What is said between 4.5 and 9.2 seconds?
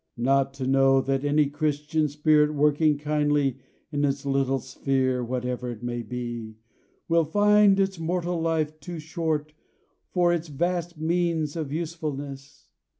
sphere, whatever it may be, will find its mortal life too